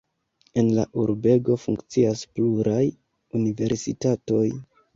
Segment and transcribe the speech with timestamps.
[0.61, 2.81] En la urbego funkcias pluraj
[3.43, 4.45] universitatoj.